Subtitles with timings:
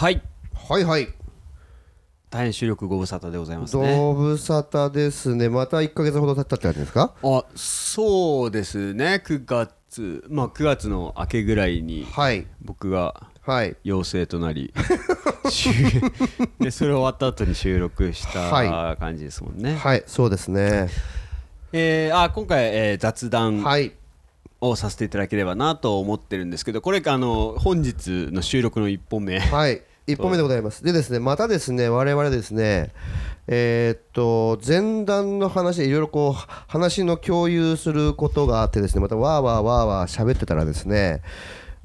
[0.00, 0.22] はい。
[0.54, 1.08] はいはい。
[2.30, 3.98] 大変主力ご無沙汰でございますね。
[3.98, 5.50] ご無沙汰ですね。
[5.50, 7.12] また1か月ほど経ったって感じですか？
[7.22, 9.22] あそうですね。
[9.22, 12.46] 9月まあ9月の明けぐらいにはい。
[12.62, 13.76] 僕がはい。
[13.84, 14.72] 陽性となり
[15.50, 15.68] 収
[16.58, 20.88] でそれ終わった後に収録しはた感じですもんね、はいそうですね。
[21.74, 23.92] えーあ今回、えー雑談はい。
[24.62, 29.38] をさせていただければなと思ってるんですけどこれあの本日の収録の1本目。
[29.38, 29.82] はい
[30.16, 30.84] 1本目でございます。
[30.84, 32.92] でですねまたですね我々ですね
[33.46, 41.22] えーっと前段の話でいろいろこう話の共有することがあってですねまたわーわーわーわー喋ってたらですね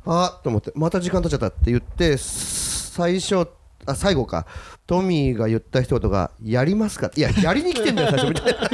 [0.05, 3.47] あっと思ってまた時間経っちゃったって言って最初
[3.87, 4.45] あ最後か
[4.87, 8.69] トミーが言った一言が「やりますか?」いややりに来てんだよ最初みたいな。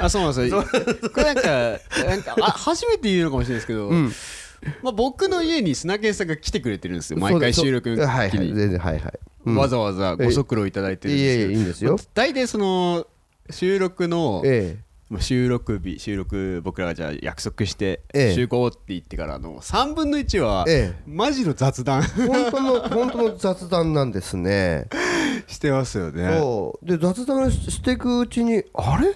[0.04, 0.62] あそうなんですよ。
[1.14, 1.50] これなんか
[2.06, 3.90] なんかあ初めて言うのかもしれないですけど、
[4.82, 7.18] まあ、僕の家に砂犬さんが来てくれてるんですよ。
[7.18, 8.38] 毎回収録の時はいはい。
[8.46, 9.54] に、全然はいはい。
[9.54, 11.96] わざわざご足労いただいてるんですけどいいんですよ。
[12.14, 13.06] 大体その
[13.50, 14.78] 収録の、え
[15.08, 18.34] まあ収録日収録僕らがじゃあ約束してええ。
[18.34, 21.02] 集合って言ってからの3分の1はええ。
[21.06, 22.02] マジの雑談。
[22.02, 24.88] え本当の 本当の雑談なんですね。
[25.46, 26.24] してますよね。
[26.82, 29.14] で雑談していくうちにあれ？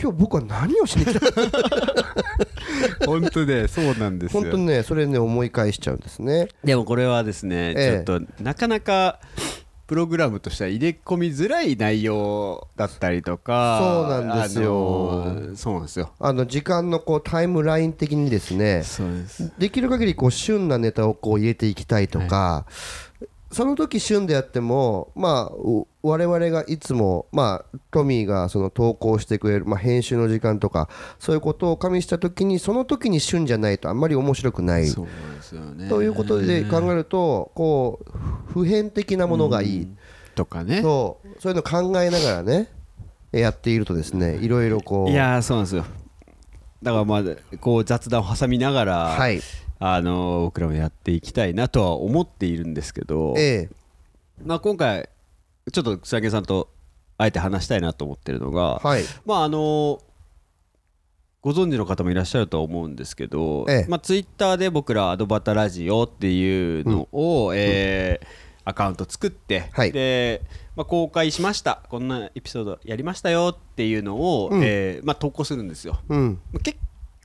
[0.00, 1.20] 今日僕は何をしに来た？
[3.06, 4.42] 本当ねそうなんですよ。
[4.42, 6.48] 本当にねそれね思い返しちゃうんですね。
[6.64, 8.04] でもこれはですね、ええ。
[8.04, 9.20] ちょっとなかなか
[9.86, 15.36] プログラムとしては入れ込みづらい内容だったりとかそうなんですよ。
[15.54, 16.10] そうなんですよ。
[16.18, 22.64] あの時間のこうタイムライン的にですねそうですできる限りこう旬なネタをこう入れていきたいとか、
[23.52, 34.86] その時旬であってもまあう我々がいつもまあトミーがその投稿してくれる、まあ、編集の時間とかそういうことを加味した時にその時に旬じゃないとあんまり面白くない。
[34.86, 35.88] そうなんですよね。
[35.88, 39.88] ということで考えるとこう普遍的なものがいい、
[40.34, 40.80] とかね。
[40.82, 41.28] そう。
[41.40, 42.68] そういうのを考えながらね
[43.32, 45.10] やっているとですねいろいろこう。
[45.10, 45.84] いやーそうなんですよ。
[46.82, 47.22] だからまあ
[47.58, 49.40] こう雑談を挟みながら、はい
[49.84, 53.70] あの僕らもやっていきたいなとは思っているんですけど、ええ。
[54.44, 55.08] まあ、今回
[55.72, 56.68] ちょっと草木さんと
[57.18, 59.02] あえて話したいなと思ってるのが、はい。
[59.26, 60.00] まああの
[61.40, 63.86] ご存知の方もいらっしゃるとは思うんですけど、ええ。
[63.88, 68.26] まあ、ツイッターで僕らアドバタラジオっていうのを、えー
[68.64, 69.90] アカウント作って、はい。
[69.90, 70.42] で
[70.76, 71.82] まあ、公開しました。
[71.88, 74.62] こんなエピソードやりましたよっていうのを、うん。
[74.62, 75.98] えーまあ、投稿するんですよ。
[76.08, 76.40] うん。
[76.62, 76.78] 結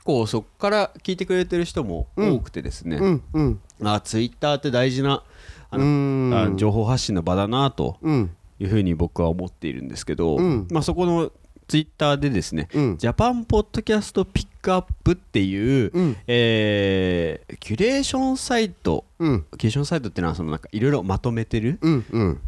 [0.07, 3.59] 構そこから聞いてくれてる人も多くてですね、うんうん。
[3.84, 5.23] あツイッターって大事な
[5.69, 8.31] あのあ情報発信の場だなとうん。
[8.59, 10.67] いうふうに僕は思っているんですけど、うん。
[10.72, 11.31] まあ、そこの
[11.67, 12.97] ツイッターでですね、うん。
[12.97, 16.17] ジャパンポッドキャストピックアップっていう、うん。
[16.25, 19.46] えーキュレーションサイトうん。
[19.57, 22.40] キュレーションサイトっていうのはそのなんかいろいろまとめてるうんうん。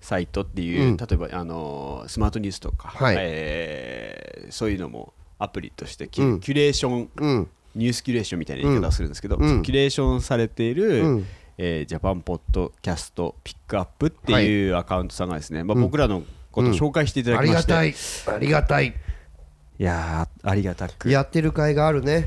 [0.00, 0.96] サイトっていう、うん。
[0.96, 3.16] 例えばあのースマートニュースとか、はい。
[3.18, 7.48] えーそういうのもアプリとしてキュ,、レーションうん。
[7.74, 11.26] ニュースキュレーションみたいな言い方をするんですけど、キュレーションされている、うん。
[11.56, 17.94] えージャパンポッドキャストピックアップっていうアカウントさんがですね、まあ、僕らのことを紹介していただあきまして、りがたい。
[18.34, 18.86] ありがたい。
[18.88, 21.10] いやーありがたく。
[21.10, 22.26] やってる甲斐があるね。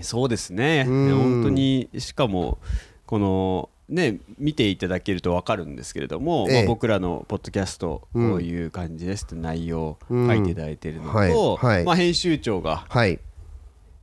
[0.00, 0.86] そうですね。
[0.88, 1.18] うん。
[1.18, 2.58] 本当にしかも
[3.06, 6.56] このね見ていただけると分かるんですけれども、ええ。
[6.56, 11.22] まあ、僕らのポッドキャストこういう感じですって内容を書いていただいているのと、うん。
[11.22, 11.76] はい。
[11.76, 11.84] はい。
[11.84, 13.18] まあ、編集長がはい。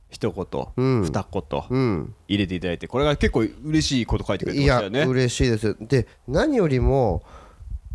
[0.08, 1.02] 一言、うん。
[1.02, 2.14] 二言うん。
[2.28, 5.10] 入れていただいてこれが結構嬉しいこと書いてくれていやましたよね。
[5.10, 5.76] 嬉しいです。
[5.80, 7.22] で何よりも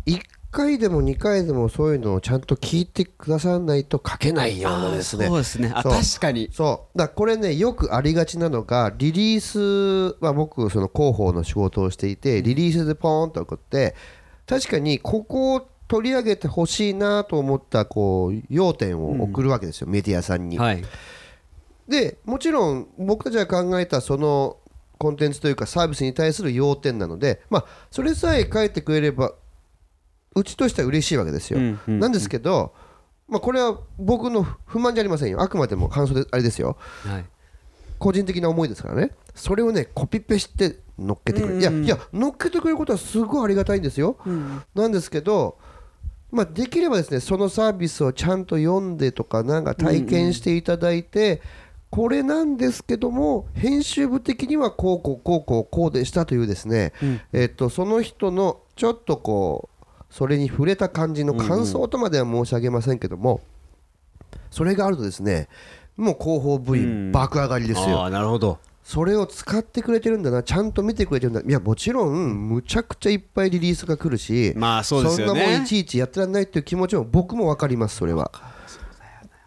[0.06, 0.20] 1
[0.52, 5.26] 回でも2回でもそういうのをちゃんと聞いてくださらないと書けないようなですね。
[5.26, 5.72] そうですね。
[5.74, 6.50] あ確かに。
[6.52, 6.98] そう。
[6.98, 13.96] だからこれねよくありがちなのがリリースは僕その広報の仕事をしていてリリースでポーンと送って
[14.46, 20.58] 確かにここを取り上げてほしいなと思ったこう要点を送るわけですよ、メディアさんに。
[20.58, 20.84] はい。
[21.88, 24.58] でもちろん僕たちが考えたその
[24.98, 29.32] コンテンツというかサービスに対する要点なので、まあ、それさえ書いてくれれば
[30.34, 31.58] うちとしては嬉しいわけですよ。
[31.58, 32.74] うんうんなんですけど、
[33.28, 35.40] まあ、これは僕の不満じゃありませんよ。
[35.40, 36.76] あくまでも感想であれですよ。
[37.06, 37.24] はい。
[37.98, 39.12] 個人的な思いですからね。
[39.34, 44.16] それをねコピペして乗っけてくれる、いやいや乗っけてくれることはすごいありがたいんですよ、
[44.74, 45.58] なんですけど
[46.30, 51.42] まあ、できればですねそのサービスをちゃんと読んでとかなんか体験していただいて、
[51.90, 56.92] これなんですけども編集部的にはこうこうこうこうこうでしたというですね、
[57.32, 59.71] えっとその人のちょっとこう
[60.12, 63.40] それに触れた感じの感想とまでは申し上げませんけども、
[64.50, 65.48] それがあるとですね
[65.96, 68.10] もう広報部員爆上がりですよ。
[68.10, 68.58] なるほど。
[68.84, 71.40] それを使ってくれてるんだなちゃんと見てくれてるんだ。
[71.40, 78.30] いやもちろんむちゃくちゃいっぱいリリースが来るしまあそうですよんなもんいねちいちやってらんないっていう気持ちも僕も分かりますそれは。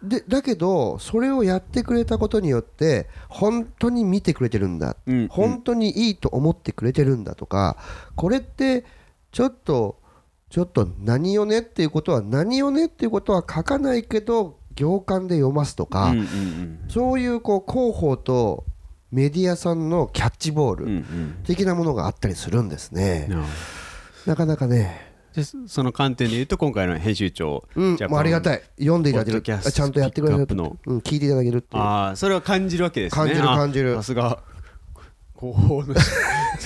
[0.02, 5.28] でだけどそれをやってくれたことによって本当に見てくれてるんだ、うん。
[5.28, 7.76] 本当にいいと思ってくれてるんだとか
[8.16, 8.84] これって
[9.30, 10.00] ちょっと
[10.56, 16.14] ちょっと何よねっていうことは何よねっていうことは書かないけど行間で読ますとか、
[16.88, 18.64] そういうこう広報と
[19.12, 23.28] メディアさんのキャッチボールん的なものがあったりするんですね。
[24.24, 28.62] なかなかね、でその観点で言うと今回の編集長うんもうありがたい。
[28.78, 29.42] 読んでいただける。
[29.42, 30.46] ちゃんとやってくれる。
[30.56, 30.78] の。
[30.86, 31.82] うん、聞いていただけるっていう。
[31.82, 33.26] ああそれは感じるわけですね。
[33.26, 33.94] 感じるあ感じる。
[33.96, 34.38] さすが
[35.38, 35.94] 広報の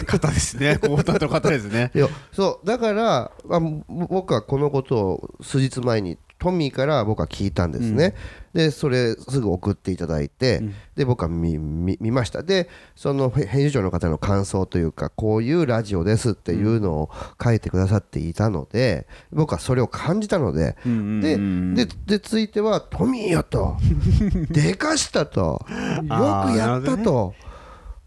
[0.06, 0.76] 方ですね。
[0.82, 1.90] 広報担当の方ですね。
[1.94, 8.14] いやそうだからあぼ僕はこのことを数日前にトミーから僕は聞いたんですね、
[8.54, 10.62] でそれすぐ送っていただいて、
[10.96, 12.42] で僕は見見見ました。
[12.42, 17.10] でそのへ編集長の方の感想というかこういうラジオですっていうのを
[17.42, 23.76] 書いてくださっていたので僕はそれを感じたので、うんうんうんでででついてはトミーよと。
[24.50, 25.64] でかしたと。
[25.68, 27.34] よくやったと。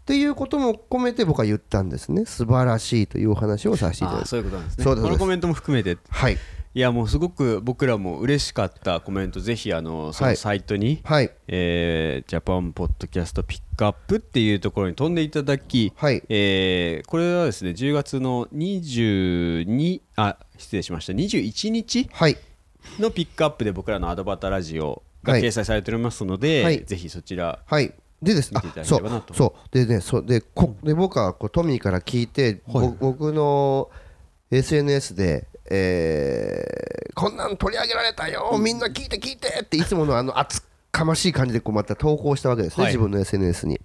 [0.04, 2.26] っていうことも込めて僕は言ったんですね。
[2.26, 4.28] 素晴らしいというお話をさせていただいて。
[4.28, 4.84] そういうことなんですね。
[4.84, 6.36] このコメントも含めてはい。
[6.76, 11.30] いやもうすごく僕らも嬉しかったコメントぜひあのそのはいサイトに、はい。
[11.48, 16.22] えージャパンポッドキャストピックアップっていうところに飛んでいただき、はい。
[16.28, 21.14] えーこれはですね10月の22あ失礼しました。
[21.14, 22.36] 21日はい。
[22.98, 25.42] のピックアップで僕らのアドバタラジオがはい。
[25.42, 26.84] 掲載されておりますので、はい。
[26.84, 28.52] ぜひそちらはいでです。
[28.52, 29.68] ねそうそう。
[29.70, 33.90] でねそうでこで僕はこうトミーから聞いて、ぼ僕の
[34.50, 42.92] SNS でえーこんなん取り上げられたよみんな聞いて聞いてっていつものあの熱かましい感じでこうまた投稿したわけですね、はい。
[42.92, 43.80] 自分の SNS に。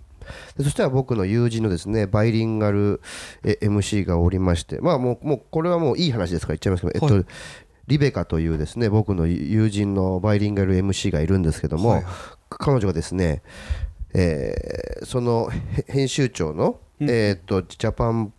[0.58, 3.02] でそしたら僕の友人のですねバイリンガル
[3.44, 7.30] え MC がおりましてまあもうもうこれはもういい話ですから言っちゃいますけど、えっと
[7.88, 12.04] リベカというですね僕の友人のバイリンガル MC がいるんですけども、
[12.50, 13.42] 彼女がですね、
[14.14, 18.34] えーそのへ編集長の、えーっとジャパン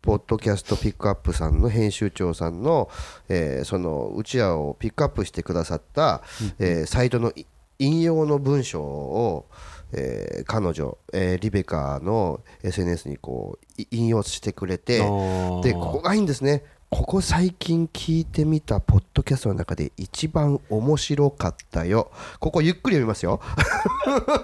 [0.00, 2.88] ポッドキャストピックアップさんの編集長さんの、
[3.28, 6.22] えーそのうちわをピックアップしてくださった、
[6.58, 7.46] えーサイトのい
[7.78, 9.46] 引用の文章を、
[9.92, 22.10] えー彼女、えーリベカの SNS にこうい引用してくれてでここがいいんですねここ最近聞いてみたポッドキャストの中で一番面白かったよ。
[22.38, 23.40] ここゆっくり読みますよ。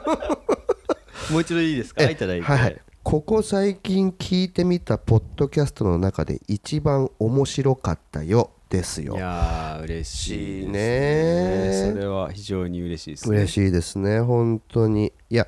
[1.31, 2.03] もう一度いいですか？
[2.05, 2.81] えいただいて、はいはい。
[3.03, 9.15] ここ最近聞いてみたポッドキャストの中で一番面白かったよですよ。
[9.17, 11.91] いやー嬉しいね。
[11.95, 13.37] それは非常に嬉しいですね。
[13.39, 15.13] 嬉しいですね本当に。
[15.31, 15.47] いや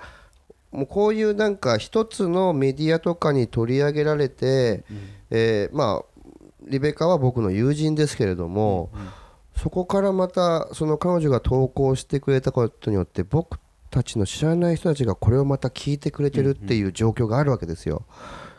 [0.70, 4.85] もうこういうなんか一つのメディアとかに取り上げられて、
[5.31, 6.13] えーまあ
[6.66, 8.90] リベカは僕の友人ですけれども、
[9.56, 13.58] そこからまたその彼女が投稿してくれたことによって僕
[13.90, 18.05] たちの知らない人たちがこれをまた聞いてくれてるっていう状況があるわけですよ。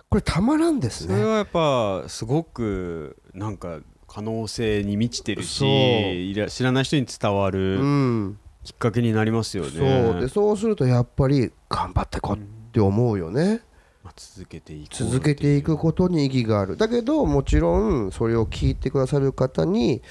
[0.09, 1.15] これたまらんですね。
[1.15, 12.39] それはやっぱすごくなんか可能性に満ちてるし知らない人に伝わうるん、きっかけになりますよね、そうでそうするとやっぱり頑張ってこうっ
[12.71, 13.61] て思うよね。
[14.05, 16.77] まあ、続けていく続けていくことに意義がある。
[16.77, 20.03] だけどもちろんそれを聞いてくださる方に、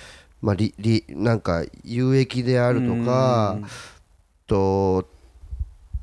[0.42, 3.56] まあ、りりなんか有益であるとか
[4.48, 5.06] と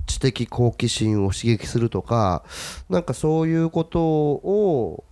[0.08, 2.46] 知的好奇心を刺激するとか
[2.90, 5.04] なんかそういうことを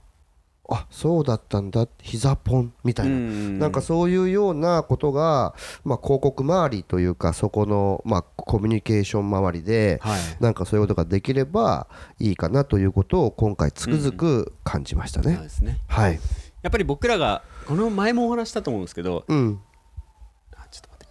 [0.71, 1.87] あそうだったんだ。
[2.01, 3.15] 膝ポンみたいな、
[3.57, 10.19] なんかそういうようなことが、まあ、広告周りというかそこの、まあ、コミュニケーション周りで、はい。
[10.39, 11.87] なんかそういうことができれば
[12.19, 15.39] いいかなということを今回つくづく感じましたね。
[15.61, 15.79] ね。
[15.87, 16.19] はい、
[16.61, 19.61] やっぱり僕らがこの前もお話ししたと思うんですけどうん、
[20.55, 21.09] あちょっと待ってく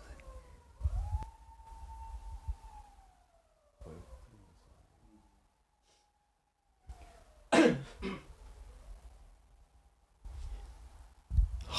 [7.50, 7.78] ださい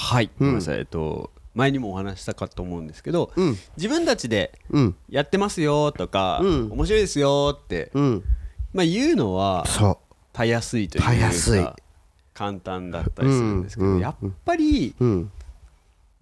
[0.10, 3.58] はい、ごめんなさい、えっと前にもお話ししたかと思うんですけど、うん。
[3.76, 4.96] 自分たちでうん。
[5.10, 6.72] やってますよとか、うん。
[6.72, 8.24] 面白いですよって、うん。
[8.74, 10.00] まあ、言うのはそ
[10.32, 11.04] たやすいという
[11.64, 11.76] か
[12.34, 14.96] 簡単だったりするんですけど、やっぱり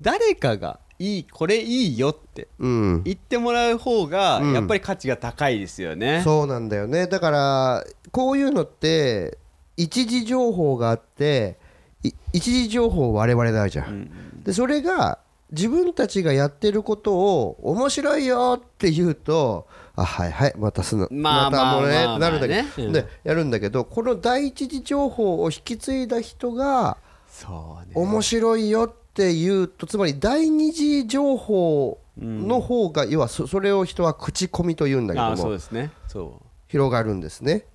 [0.02, 3.04] 誰かがいいこれいいよってうん。
[3.04, 4.54] 言ってもらう方がうん。
[4.54, 6.22] やっぱり価値が高いですよね。
[6.24, 7.08] そうなんだよね。
[7.08, 9.38] だからこういうのって
[9.78, 11.67] 一時情報があってい
[12.04, 12.14] 一
[12.52, 14.10] 時情報我々だじゃん、
[14.44, 15.20] でそれが
[15.52, 26.98] 自分たちがやってることを面白いよって言うとあはいはいまたすなまあたもうねまあまあなるんだけどでやるんだけどこの第一次情報を引き継いだ人が
[27.30, 27.94] そうね。
[27.96, 35.92] 面白いよって言うとつまり第二次情報の方が要はそそれを人は口コミと言うんだけあどもあそうですね。
[36.08, 37.66] そ広がるんですね。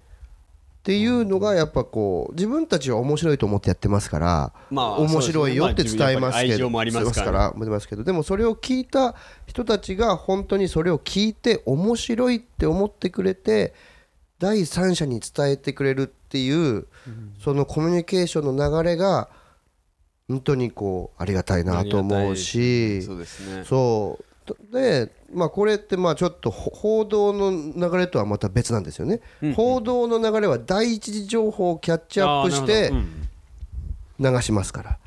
[0.82, 6.84] っていうのがやっぱこう自分たちは面白いと思ってやってますから、まあ面白いよって伝えますけど、まあ
[7.70, 9.14] ますけどでもそれを聞いた
[9.46, 13.74] 人たちが本当にそれを聞いて面白いって思ってくれて
[14.40, 16.88] 第三者に伝えてくれるっていう、
[17.44, 19.28] そのコミュニケーションの流れが
[20.26, 24.24] 本当にこうありがたいなと思うしうそう
[24.71, 27.50] でまあこれってまあちょっとほ報道の
[27.90, 29.21] 流れとはまた別なんですよね、
[29.54, 32.92] 報道の流れは第一次情報をキャッチアップして
[34.18, 34.99] 流しますから。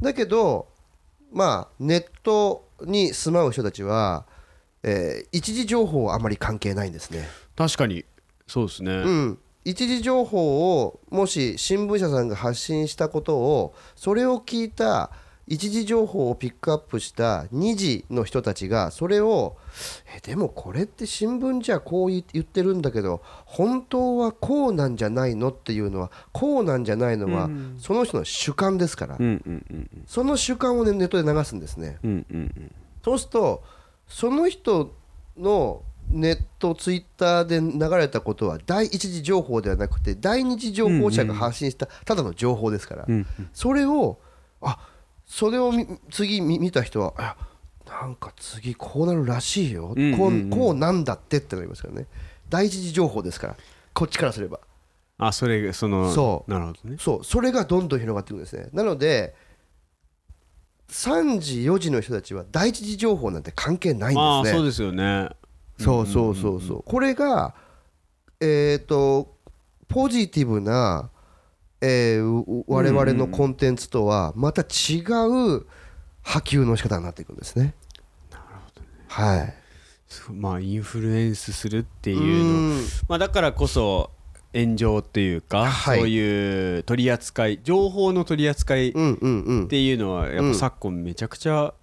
[0.00, 0.68] だけど
[1.32, 4.26] まあネットに住まう人たちは、
[4.82, 7.28] えー一次情報はあまり関係ないんですね。
[7.56, 8.04] 確かに。
[8.46, 8.92] そうですね。
[8.92, 9.38] うん。
[9.64, 15.10] 一次情報をもし新聞社さんが発信したことをそれを聞いた
[15.48, 19.56] 一次情報をピックアップした二次の人たちがそれを
[20.16, 29.18] えでもこれって新聞じゃこう言言ってるんだけど本当はこうなんじゃないのっていうのはこうなんじゃないのはその人の主観ですから。
[30.06, 31.98] その主観を、ね、ネットで流すんですね。
[33.04, 33.64] そうすると
[34.06, 34.94] その人
[35.36, 43.26] のネットツイッターで流れたことは第一次情報ではなくて第二次情報者が発信したただの情報ですから、うん。
[43.52, 44.18] それを
[44.60, 44.87] あ
[45.28, 47.36] それをみ次見見た人はあ
[47.86, 50.50] なんか次こうなるらしいよ、うんうんうん。
[50.50, 52.06] こうこうなんだってってなりますからね。
[52.48, 53.56] 第一次情報ですから。
[53.92, 54.60] こっちからすれば。
[55.18, 56.50] あそれそのそう。
[56.50, 56.96] なるほどね。
[56.98, 57.24] そう。
[57.24, 58.68] それがどんどん広がっていくんですね。
[58.72, 59.34] なので
[60.90, 65.28] 3時4時の人たちは第一次情報なんて関係ないんですね、まあそうですよね。
[65.78, 66.82] そうそうそうそう。
[66.82, 67.54] これが
[68.40, 69.36] えっ、と
[69.88, 71.10] ポジティブな、
[71.80, 75.66] えーう我々のコンテンツとはまた違う
[76.22, 77.74] 波及の仕方になっていくんですね。
[78.30, 78.88] なるほどね。
[79.08, 79.54] はい。
[80.32, 84.10] まあインフルエンスするっていううのんまあだからこそ
[84.54, 88.92] 炎上っていうか、はいそういう取り扱い情報の取り扱いっ。
[88.92, 91.74] ていうのはやっうんぱ昨今めちゃくちゃ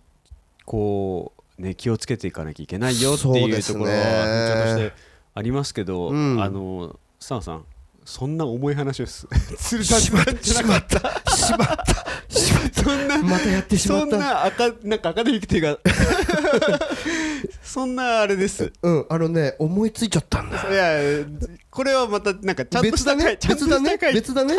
[0.66, 4.94] こうね気をつけていかなきゃいけないよっていうところは風潮として
[5.36, 7.66] ありますけど、うんあのスタンさん
[8.06, 10.44] そんな重い話をす するしまった。
[10.44, 11.00] しまった。
[11.36, 12.82] しまった。
[12.84, 14.18] そんなたまたやってしまそんった。
[14.20, 15.80] な赤なんかアカデミックっていうか
[17.64, 18.72] そんなあれです。
[18.84, 20.72] うんあのね思いついちゃったんだ。
[20.72, 21.26] いや
[21.72, 23.38] これはまたなんかちゃんとした別だね。
[23.44, 23.98] 別だね。
[24.14, 24.56] 別だね。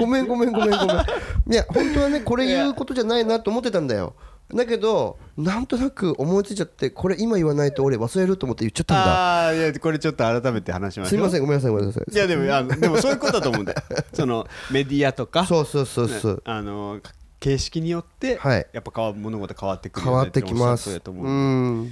[0.00, 0.96] ごめんごめんごめんごめん。
[0.96, 4.14] いや本当はねこれ言うことじゃないなと思ってたんだよ
[4.54, 9.44] だけどなんとなく思いついちゃってこれ今言わないと俺忘れると思って言っちゃったんだ。
[9.44, 11.08] ああいやこれちょっと改めて話しましょう。
[11.10, 12.04] すいませんごめんなさいごめんなさい。
[12.12, 13.82] いやでもあのでもそういうことだと思うんだよ。
[14.12, 16.42] そのメディアとかそうそうそうそう。
[16.44, 17.00] あの
[17.40, 18.66] 形式によってはい。
[18.72, 20.90] やっぱ変わ物事変わってくる変わってきます。
[20.90, 21.82] ううん。
[21.82, 21.90] んい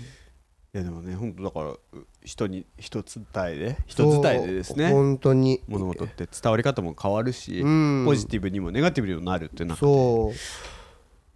[0.77, 1.79] やでもね本当だからう
[2.25, 4.91] 人に一つ伝えで一つ伝えでですね。
[4.91, 5.61] 本当に。
[5.67, 8.05] 物事って伝わり方も変わるしうん。
[8.07, 10.35] ポジティブにもネガティブにもなるっていう中でそう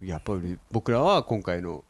[0.01, 1.83] やっぱり僕らは今回の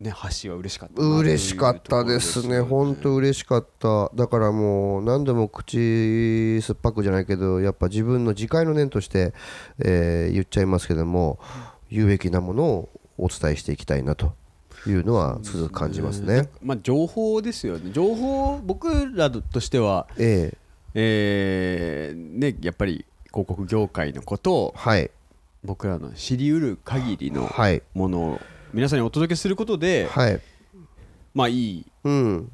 [0.00, 2.60] ね発信は嬉しかったな嬉しかったですね。
[2.60, 4.10] 本当嬉しかった。
[4.14, 9.34] だからもう何でも口酸っぱくじゃないけどやっぱ自分の自戒の念として、
[9.78, 11.38] えー言っちゃいますけども
[11.90, 14.32] 有益なものをお伝えしていきたいなと
[14.86, 16.48] いうのはつくづく感じますね。
[16.62, 17.90] まあ情報ですよね。
[17.92, 20.56] 情報僕らとしてはえ
[20.94, 22.14] え。
[22.14, 25.10] ーねやっぱり広告業界のことをえはい
[25.64, 27.82] 僕らの知りうる限りのはい。
[27.94, 28.40] ものを
[28.72, 30.40] 皆さんにお届けすることではい。
[31.34, 31.89] まあいいうん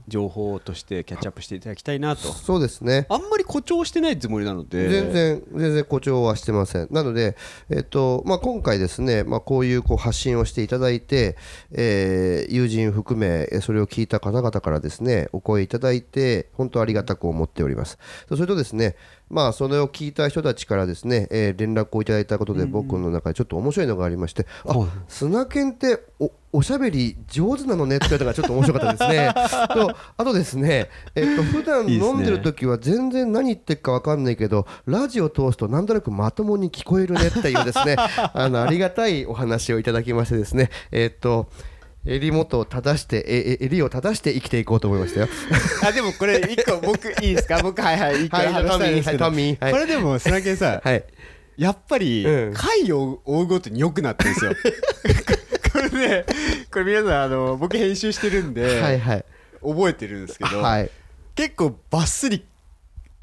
[0.08, 2.32] 情報としてキャッチアップしていただきたいなと。
[2.32, 3.06] そうですね。
[3.08, 4.88] あんまり誇張してないつもりなので。
[4.88, 6.88] 全然全然誇張はしてません。
[6.90, 7.36] なので、
[7.70, 11.36] えっとまあ、今回ですね、まあ、こういうこう発信をしていただいて、
[11.70, 17.98] えー友人含めえーそれを聞いた方々からですねお声いただいて本当ありがたく思っております。
[18.28, 18.96] それとですね
[19.28, 24.74] まあそれを聞いた人たちからですね、えー連絡をいただいたことで僕の中でちょっと面白いのがありまして、あ
[25.08, 29.34] 砂犬っておおしゃべり上手なのねって言われたのがちょっと面白かったですね
[29.74, 37.96] とあとですねえっと普段飲んでる時は全然何言ってるか分かんないけどラジオ通すとなんとなくまともに聞こえるねっていうですね
[38.34, 41.48] あのありがたいお話をいただきましてですねえっと
[42.08, 45.28] 襟元を正してええ襟を正して生きていこうと思いましたよ。
[45.84, 47.58] あでもこれ一個僕いいですか？
[47.64, 49.24] 僕はいはい一い話したいんですけど。
[49.24, 49.82] トミーはいはい。
[49.82, 51.04] これでも砂犬さんはい。
[51.56, 52.54] やっぱりうん。
[52.54, 54.52] 回を追うごとに良くなってるんですよ
[55.96, 56.24] ね
[56.72, 59.24] これ皆さんあの僕編集してるんで、はいはい。
[59.62, 60.90] 覚えてるんですけど、はい。
[61.34, 62.44] 結構バッスリ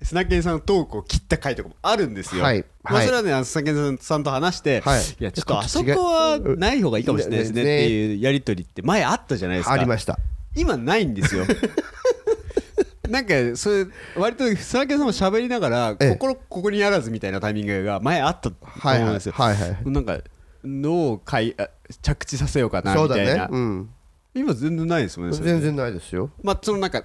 [0.04, 2.44] 砂犬さんのトークを切った回とかもあるんですよ。
[2.44, 2.66] はい。
[2.84, 3.06] まあ、はい。
[3.06, 5.02] それはねあの砂犬さんと話して、はい。
[5.02, 9.74] い、やちょっとあそこはない方がいいかもしれないですねっていうやり取りって前あったじゃないですか。
[9.74, 10.20] ありました。
[10.56, 11.46] 今ないんですよ。
[13.10, 16.10] なんかそれ割と砂犬さんも喋りながらええ。
[16.12, 19.34] 心ここにあらずみたいなタイミングが前あったと思うんですよ。
[19.34, 19.78] はいはい。
[19.86, 20.20] なんか
[20.64, 21.70] どうかいあ
[22.02, 23.90] 着地させようかなみたいな、ねうん。
[24.34, 26.30] 今全然ないですもんね全然ないですよ。
[26.42, 27.04] まあそのなんか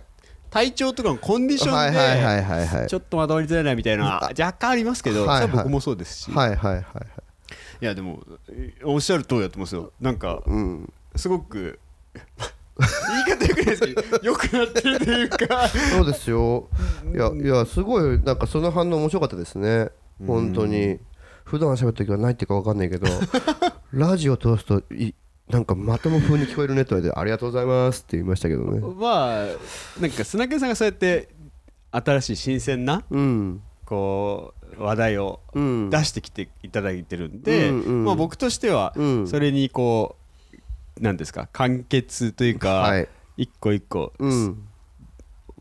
[0.51, 6.85] 体調とかのコンディションで、ちょっとまとまりづらいなみたいな若干ありますけど、はいは僕もそうですし、はいはいはいはい
[7.83, 9.93] い、やでもえおっしゃる通りだと思うんですよ。
[10.01, 10.93] なんかうん。
[11.17, 11.79] すごく
[12.79, 15.69] 言い方よくないですけどよくなってるというか。
[15.69, 16.69] そうですよ。
[17.13, 19.91] いやいやすごいなんかその反応面白かったですね。
[20.27, 20.99] 本当に
[21.49, 23.07] 普段喋る時はないっていうか分かんないけど
[23.93, 25.15] ラジオ通すとい
[25.49, 28.81] なんかまとも風に聞こえるねと言われてありがとうございますって言いましたけどね。
[28.81, 29.47] まあ
[29.99, 31.31] なんか砂毛さんがそうやって
[31.91, 33.63] 新しい新鮮なうん。
[33.87, 35.89] こう話題をうん。
[35.91, 38.05] 出してきていただいてるんで、うんうん。
[38.05, 39.27] まあ、僕としてはうん。
[39.27, 40.17] それにこ
[40.99, 43.09] うなんですか完結というか、はい。
[43.39, 44.69] 一個一個うん。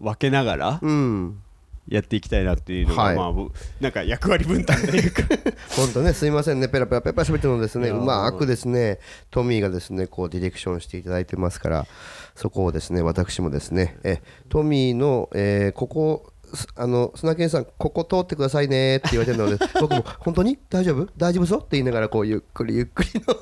[0.01, 1.41] 分けながらうん
[1.87, 3.15] やっていきたいなっていうのが、はい。
[3.15, 5.23] まあ僕なんか役割分担というか。
[5.75, 6.67] 本当ねすいませんね。
[6.67, 7.89] ペラペラペラペラ喋ってるのですね。
[7.89, 8.99] うまくですね。
[9.31, 11.87] トミーがですねこうディレクションしていただいてますから
[12.35, 13.97] そこをですね私もですね。
[14.03, 20.57] えトミーの、えーここすあの砂犬さんここ通ってくださいねって言われてるので僕も本当に？
[20.69, 21.09] 大丈夫？
[21.17, 23.35] 大丈夫そうって言いながらこうゆっくりゆっくりの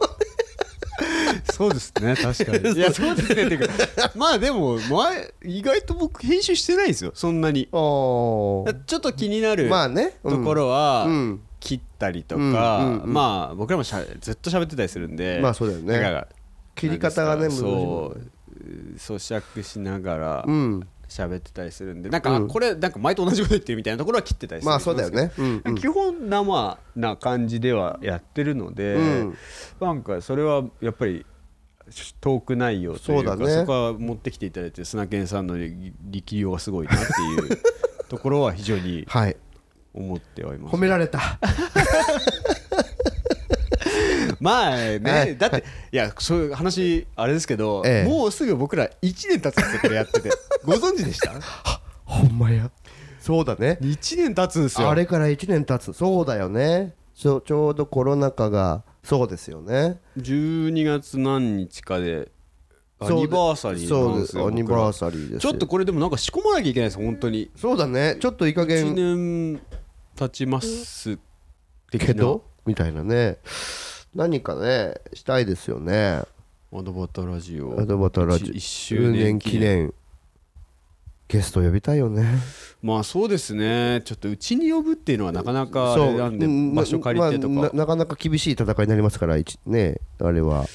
[1.51, 2.71] そうですね確かに。
[2.75, 3.73] いやそうですねっていうか
[4.15, 7.65] まあでも前意外と僕編集してないんですよそんなに。
[7.65, 11.41] ちょっと気になるまあねところはうん。
[11.59, 16.25] 切ったりとうんか、まあ僕らもしゃずっと喋ってたりするんでまあそうだよね。
[16.75, 18.21] 切り方がねそう
[18.97, 22.47] 咀嚼しながらうん喋ってたりするんでなんか、あうん。
[22.47, 25.31] これなんか前と同じこと言ってるみたいなところは切ってたりするまあそうだよね。
[25.37, 25.61] うん。
[25.65, 25.75] うん。
[25.75, 29.37] 基本生な感じではやってるので、うん。
[29.79, 31.25] なんかそれはやっぱり
[32.19, 33.65] トーク内容というかそうだね。
[33.65, 37.59] こは持ってきていただいて砂健さんの力量がすごいなっていう
[38.09, 39.37] ところは非常に はい。
[39.93, 40.75] 思ってはいます。
[40.75, 41.39] 褒められた
[44.41, 45.37] まあね、はい。
[45.37, 48.09] だって、い、やそういう話あれですけど、ええ。
[48.09, 50.29] もうすぐ僕ら1年経つんですよこれやってて。
[50.65, 51.31] ご存知でした？
[52.05, 52.69] ほんまや。
[53.19, 53.77] そうだね。
[53.81, 54.89] 1年経つんですよ。
[54.89, 55.93] あれから1年経つ。
[55.93, 56.93] そうだよね。
[57.15, 59.99] ちょちょうどコロナ禍がそうですよね。
[60.19, 62.29] 12月何日かで
[62.99, 64.81] アそうでニバーサリーそなんですよアニ僕ら。
[64.83, 67.49] バーサリーですちょっとこれでもなんか仕込まなきゃいけないです本当に。
[67.55, 68.17] そうだね。
[68.19, 69.61] ちょっといい加1減年
[70.15, 71.17] 経ちます
[71.91, 72.43] けど？
[72.65, 73.37] みたいなね
[74.15, 76.21] 何かねしたいですよね。
[76.73, 77.79] アドバタラジオ。
[77.79, 78.47] アドバタラジオ。
[78.47, 79.93] 1周年記念。
[81.27, 82.23] ゲスト呼びたいよね。
[82.81, 84.01] まあそうですね。
[84.05, 86.49] ちょっとうちに呼ぶっていうのはなかなかなんでう。
[86.49, 90.65] ん場所借りてとか、まあななかなか厳しい戦いになりますから一ねあれは。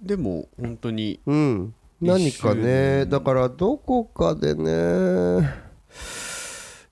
[0.00, 1.74] でも本当にうん。
[2.00, 5.67] 何かねだからどこかでね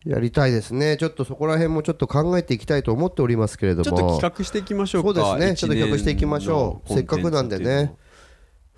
[0.07, 0.97] やりたいですね。
[0.97, 3.85] ちょっとそこら辺もちょっと考えていきたいと思っておりますけれども。
[3.85, 5.21] ちょっと企画していきましょうか。
[5.21, 5.53] そうですね。
[5.55, 6.93] 一ちょっと企画していきましょう。
[6.95, 7.95] せっかくなんでね。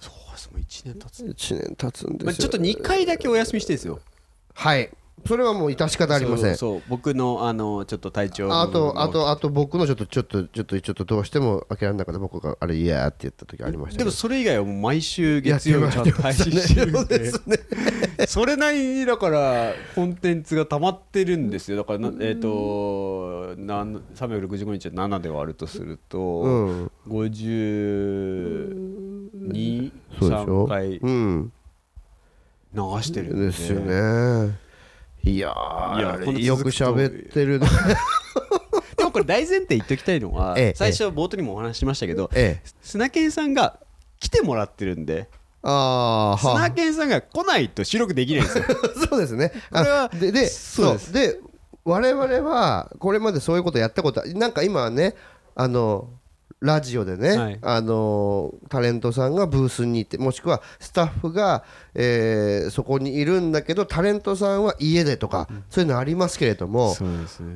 [0.01, 4.01] そうですもう1年経つ、1年経つんですよ、まあ、ちょっと2回だけお休みしてですよ。
[4.55, 4.91] はい
[5.27, 6.57] それはもう致し方ありません。
[6.57, 14.01] そうそう僕のあのちょっと体調のあとあとあと僕のちょっとちょっとちょっとちょっとどうしても諦めなかった僕があれ嫌って言った時ありましたけど。
[14.05, 17.33] でもそれ以外はもう毎週月曜日ちゃんと配信してるん で
[18.27, 21.79] それなりにだからコンテンツが溜まってるんですよ。
[21.79, 26.91] だからなえっ、となん365日は7で割るとすると、うん。
[27.09, 30.67] 52、そうでしょ。
[30.67, 31.53] 3回流うん。
[33.03, 33.47] してるんで。
[33.47, 34.59] ですよね
[35.25, 37.59] いやーよく喋ってる。
[37.59, 37.67] な
[38.97, 42.71] でもこれ大前提言っておきたいのは、ええ最初冒頭にもお話ししましたけど、ええ。
[42.83, 43.79] 砂犬さんが
[44.21, 45.29] 来てもらってるんで
[45.63, 46.39] ああ。
[46.39, 48.65] 砂は犬さんが来ないと収録できないんですよ。
[49.11, 49.53] そうですね。
[49.71, 50.99] これはあででそう。
[51.13, 51.39] で
[51.85, 55.15] 我々はこれまでそういうことやったことなんか今はね
[55.55, 56.11] あの
[56.61, 57.59] ラジオでね、はい。
[57.63, 67.07] あのタレントさんがブースに行ってもしくはスタッフが、えーそこにいるんだけどタレントさんは家でとか、そういうのありますけれどもね。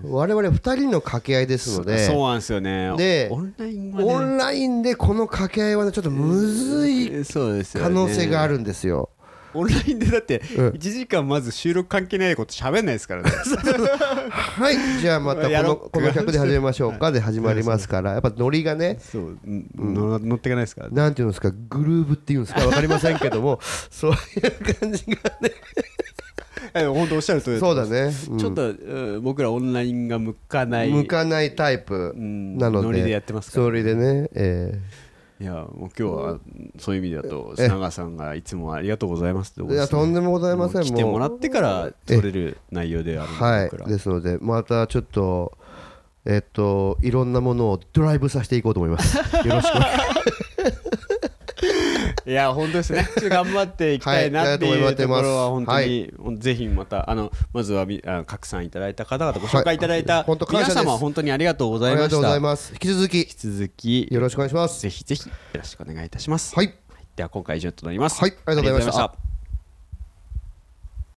[0.04, 2.96] 我々2人の掛け合いですのでそうなんですよね。
[2.96, 9.10] でオンラインはねオンラインでこの掛け合いはねちょっとむずい可能性があるんですよ。
[9.54, 10.68] オンラインでだってうん。
[10.70, 13.30] 1時間まず収録関係ないこと喋んないですからね。
[14.30, 14.76] はい。
[15.00, 17.12] じゃあまたこのこの企画で始めましょうか。
[17.12, 18.12] で始まりますから。
[18.12, 18.98] やっぱノリがね。
[19.00, 19.38] そう。
[19.46, 19.66] うん。
[19.94, 20.94] の乗っていかないですからね。
[20.96, 21.50] なんていうんですか？
[21.50, 22.64] グルーブっていうんですか？
[22.66, 23.58] わかりませんけども。
[23.90, 25.50] そういう感じがね。
[26.74, 28.12] え本当おっしゃる通りそうだね。
[28.30, 28.38] うん。
[28.38, 32.86] ちょっとうん僕らオンラインが向かない向かないタイプうんなので。
[32.86, 34.28] ノリでやってますからそれでね。
[34.34, 34.78] え
[35.42, 36.38] いやもう今日は
[36.78, 43.70] そういう意味だと砂川さんがいつもありがとうございますってーいやとんでもございません来てもらってから取れる内容であるはい。
[43.88, 45.58] ですのでまたちょっと
[46.24, 49.16] えっといろんなものをドライブさせていこうと思います。
[49.16, 49.78] よろしく
[52.26, 53.08] いや本当ですね。
[53.22, 55.88] 頑張っていきたいなってはいいうところは本当はい。
[55.88, 64.80] にぜひまたあのまずはみあ拡散いただいた方々ご紹介いただいた皆様本当にありがとうごありがとうございました引き続き引き続きよろしくお願いします。
[64.80, 66.54] ぜひぜひよろしくお願いいたします。
[66.54, 66.74] はい。
[67.16, 68.20] では今回以上となります。
[68.20, 68.30] はい。
[68.46, 69.31] ありがとうございました